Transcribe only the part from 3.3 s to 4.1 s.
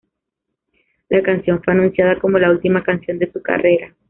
su carrera.